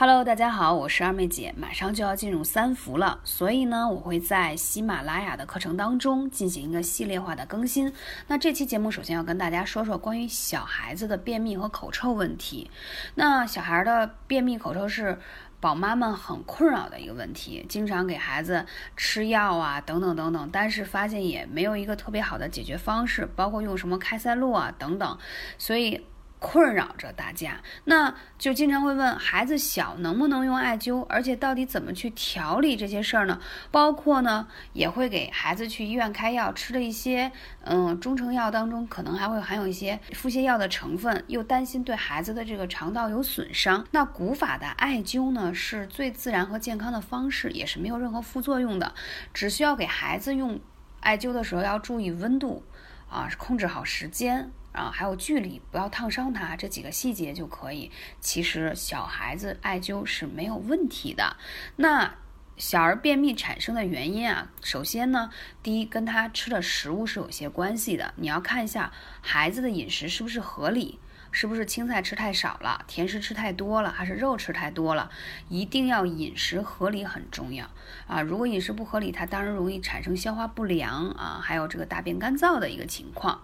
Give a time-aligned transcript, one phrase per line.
[0.00, 7.92] Hello，大家好，我是二妹姐，马上就要进入三伏了，所以呢，我会在喜马拉雅的课程当中进行一个系列化的更新。
[8.26, 12.70] 那这期节目首先要跟大家说说关于小孩子的便秘和口臭问题。
[13.14, 15.18] 那小孩的便秘、口臭是
[15.60, 18.64] 宝妈们很困扰的一个问题，经常给孩子
[18.96, 25.18] 吃药啊，等等等等，但是发现也没有一个特别好的解决方式，包括用什么开塞露啊等等，
[25.58, 26.02] 所以。
[26.40, 33.38] 困扰着大家，那就经常会问孩子小能不能用艾灸，而且到底怎么去调理这些事儿呢？
[33.70, 37.30] 包括呢，也会给孩子去医院开药，吃的一些
[37.64, 43.86] 嗯中成药当中可能还会含有一些腹泻药的成分，又担心对孩子的这个肠道有损伤。
[43.90, 48.94] 那古法的艾灸呢，是最自然和健康的方式，也是没有任何副作用的，
[49.34, 50.58] 只需要给孩子用
[51.00, 52.62] 艾灸的时候要注意温度
[53.10, 54.50] 啊，控制好时间。
[54.72, 57.90] 啊，还有距离，不要烫伤它，这几个细节就可以。
[58.20, 61.36] 其实小孩子艾灸是没有问题的。
[61.74, 62.14] 那
[62.56, 65.28] 小儿便秘产生的原因啊，首先呢，
[65.60, 68.14] 第一跟他吃的食物是有些关系的。
[68.14, 71.00] 你要看一下孩子的饮食是不是合理，
[71.32, 75.10] 是不是青菜吃太少了，甜食吃太多了，还是肉吃太多了？
[75.48, 77.68] 一定要饮食合理很重要
[78.06, 78.20] 啊。
[78.20, 83.40] 如果饮食不合理，它当然容易产生消化不良啊，还有这个大便干燥的一个情况。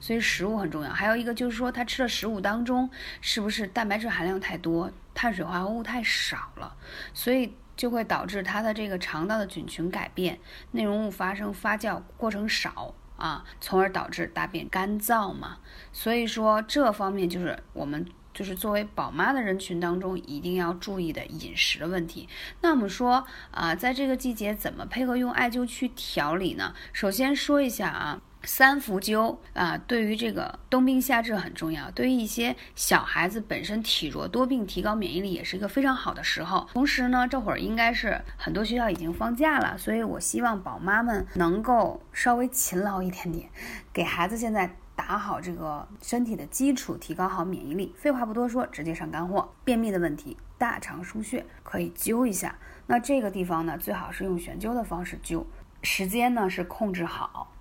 [0.00, 6.74] 所以食物很重要，还有一个就是说，他吃的食物当中是不是蛋白质含量太多，碳水化合物太少了，
[7.12, 10.40] 所以就会导致他的这个肠道的菌群改变，
[10.72, 15.58] 内容物发生发酵过程少啊，从而导致大便干燥嘛。
[15.92, 18.04] 所以说这方面就是我们
[18.34, 22.28] 就是作为宝妈的人群当中一定要注意的饮食的问题。
[22.62, 26.74] 那我们说啊，在这个季节怎么配合用艾灸去调理呢？
[26.92, 28.20] 首先说一下啊。
[28.42, 31.90] 三伏灸啊，对于这个冬病夏治很重要。
[31.90, 36.66] 对于一些小孩子本身体弱多病，提高免疫力也是一个非常好的时候。
[36.72, 43.50] 同时呢，这会儿应该是很多学校已经放假了，所以我希望宝妈们能够稍微勤劳一点点，
[43.92, 47.94] 给孩子现在打好这个身体的基础，提高好免疫力。
[47.96, 49.52] 废话不多说，直接上干货。
[49.64, 52.58] 便秘的问题，大肠腧穴可以灸一下。
[52.86, 55.44] 那这个地方呢，最好是用悬灸的方式灸，
[55.82, 57.52] 时间呢是控制好。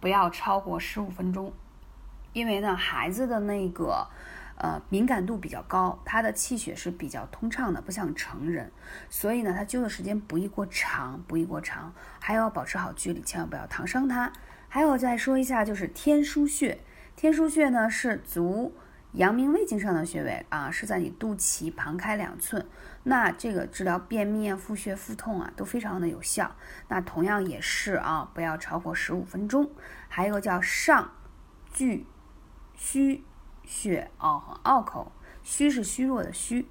[0.00, 1.52] 不要超过十五分钟，
[2.32, 4.06] 因为呢，孩子的那个
[4.56, 8.70] 呃敏感度比较高，他的气血是比较通畅的，不像成人，
[9.10, 14.32] 所以呢，他灸的时间不宜过长，不宜过长，还要保持好距离，千万不要烫伤他。
[14.68, 16.78] 还有再说一下，就是天枢穴，
[17.16, 18.74] 天枢穴呢是足。
[19.12, 22.66] 阳明胃经上的穴位啊，是在你肚脐旁开两寸。
[23.04, 26.54] 那这个治疗便秘啊、腹泻、腹痛啊，都非常的有效。
[26.88, 29.70] 那同样也是啊，不要超过十五分钟。
[30.08, 31.10] 还有一个叫上
[31.72, 32.06] 巨
[32.74, 33.24] 虚
[33.64, 35.10] 穴哦，很拗口，
[35.42, 36.68] 虚是虚弱的虚。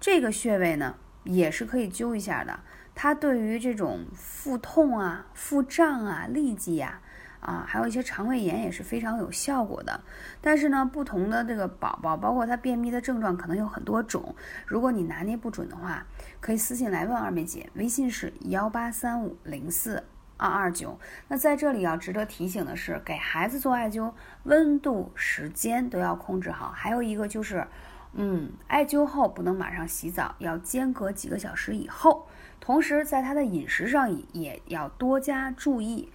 [0.00, 2.58] 这个穴位呢，也是可以灸一下的。
[2.94, 6.88] 它对于这种腹痛啊、腹胀啊、痢疾呀。
[6.88, 7.02] 啊，
[7.40, 10.00] 啊还有一些肠胃炎也是非常有效果的。
[10.40, 14.34] 但是呢，不同的这个宝宝，包括他便秘的症状，可能有很多种。
[14.66, 16.06] 如果你拿捏不准的话，
[16.40, 20.04] 可以私信来问二妹姐，微信是幺八三五零四
[20.36, 20.98] 二二九。
[21.28, 24.12] 那在这里要值得提醒的是，给孩子做艾灸，
[24.44, 26.70] 温度、时间都要控制好。
[26.70, 27.66] 还有一个就是，
[28.14, 32.26] 嗯，艾灸后不能马上洗澡，要间隔几个小时以后。
[32.60, 36.12] 同时，在他的饮食上也要多加注意。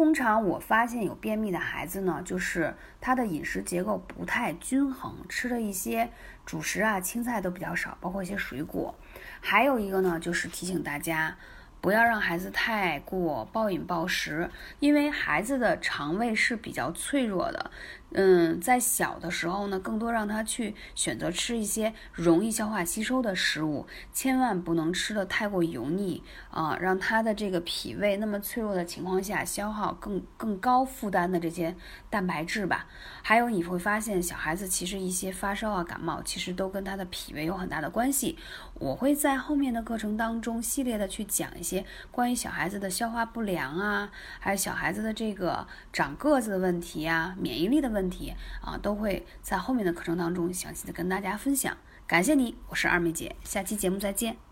[0.00, 6.08] 通常我发现有便秘的孩子呢，就是他的饮食结构不太均衡，吃的一些
[6.46, 8.94] 主食啊、青菜都比较少，包括一些水果。
[9.42, 11.36] 还有一个呢，就是提醒大家。
[11.82, 14.50] 不要让孩子太过暴饮暴食，
[14.80, 17.70] 因为孩子的肠胃是比较脆弱的。
[18.12, 31.74] 嗯，在小的时候呢，更多让他去选择吃一些容易消化吸收的食物，千万不能吃的太过油腻啊，让他的这个脾胃那么脆弱的情况下消耗更更高负担的这些
[32.08, 32.86] 蛋白质吧。
[33.22, 38.36] 还有你会发现，小孩子其实一些发烧啊、感冒，其实都跟他的脾胃有很大的关系。
[38.74, 41.84] 我会在后面的课程当中系列的去讲一些。
[42.10, 51.76] 关于小孩子的消化不良啊，还有小孩子的这个长个子的问题啊，免疫力的问问题啊，都会在后面的课程当中详细的跟大家分享。
[52.06, 54.49] 感谢你，我是二妹姐，下期节目再见。